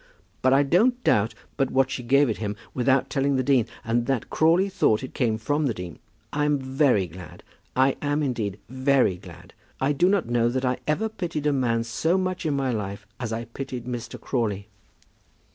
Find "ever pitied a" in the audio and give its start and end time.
10.87-11.53